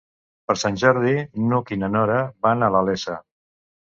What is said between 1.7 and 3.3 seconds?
i na Nora van a la Iessa.